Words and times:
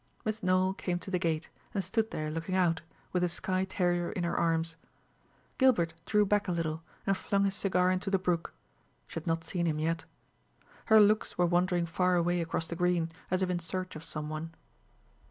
Miss 0.25 0.41
Nowell 0.41 0.73
came 0.73 0.97
to 0.97 1.11
the 1.11 1.19
gate, 1.19 1.51
and 1.75 1.83
stood 1.83 2.09
there 2.09 2.31
looking 2.31 2.55
out, 2.55 2.81
with 3.13 3.23
a 3.23 3.29
Skye 3.29 3.65
terrier 3.65 4.09
in 4.11 4.23
her 4.23 4.35
arms. 4.35 4.75
Gilbert 5.59 5.93
drew 6.07 6.25
back 6.25 6.47
a 6.47 6.51
little, 6.51 6.81
and 7.05 7.15
flung 7.15 7.45
his 7.45 7.53
cigar 7.53 7.91
into 7.91 8.09
the 8.09 8.17
brook. 8.17 8.51
She 9.07 9.19
had 9.19 9.27
not 9.27 9.43
seen 9.43 9.67
him 9.67 9.77
yet. 9.77 10.05
Her 10.85 10.99
looks 10.99 11.37
were 11.37 11.45
wandering 11.45 11.85
far 11.85 12.15
away 12.15 12.41
across 12.41 12.65
the 12.65 12.75
green, 12.75 13.11
as 13.29 13.43
if 13.43 13.51
in 13.51 13.59
search 13.59 13.95
of 13.95 14.03
some 14.03 14.27
one. 14.27 14.55